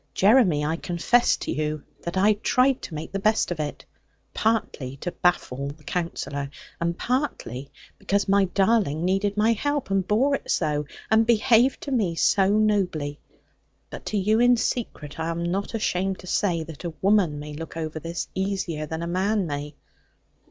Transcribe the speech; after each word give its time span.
Jeremy, 0.15 0.65
I 0.65 0.77
confess 0.77 1.37
to 1.37 1.51
you, 1.51 1.83
that 2.01 2.17
I 2.17 2.33
tried 2.33 2.81
to 2.81 2.95
make 2.95 3.11
the 3.11 3.19
best 3.19 3.51
of 3.51 3.59
it; 3.59 3.85
partly 4.33 4.97
to 4.97 5.11
baffle 5.11 5.67
the 5.67 5.83
Counsellor, 5.83 6.49
and 6.79 6.97
partly 6.97 7.69
because 7.99 8.27
my 8.27 8.45
darling 8.45 9.05
needed 9.05 9.37
my 9.37 9.53
help, 9.53 9.91
and 9.91 10.07
bore 10.07 10.33
it 10.33 10.49
so, 10.49 10.85
and 11.11 11.27
behaved 11.27 11.81
to 11.81 11.91
me 11.91 12.15
so 12.15 12.49
nobly. 12.49 13.19
But 13.91 14.07
to 14.07 14.17
you 14.17 14.39
in 14.39 14.57
secret, 14.57 15.19
I 15.19 15.29
am 15.29 15.43
not 15.43 15.75
ashamed 15.75 16.17
to 16.21 16.25
say 16.25 16.63
that 16.63 16.83
a 16.83 16.95
woman 17.03 17.37
may 17.37 17.53
look 17.53 17.77
over 17.77 17.99
this 17.99 18.27
easier 18.33 18.87
than 18.87 19.03
a 19.03 19.07
man 19.07 19.45
may.' 19.45 19.75